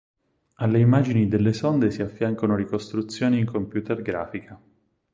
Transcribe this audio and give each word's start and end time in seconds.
Alle 0.55 0.79
immagini 0.79 1.27
delle 1.27 1.53
sonde 1.53 1.91
si 1.91 2.01
affiancano 2.01 2.55
ricostruzioni 2.55 3.37
in 3.37 3.45
computer 3.45 4.01
grafica. 4.01 4.59